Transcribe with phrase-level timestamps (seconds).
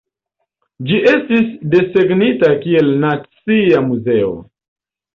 [0.87, 1.45] Ĝi estis
[1.75, 4.37] desegnita kiel nacia muzeo.